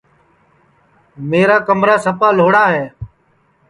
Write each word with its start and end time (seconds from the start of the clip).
میرا 1.29 1.57
کمرا 1.67 1.95
سپا 2.05 2.27
لھوڑا 2.37 2.65
ہے 2.73 2.85